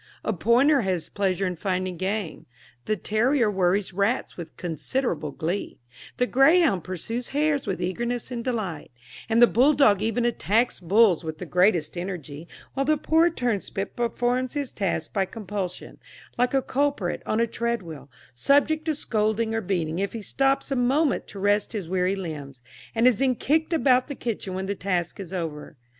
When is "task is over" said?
24.73-25.77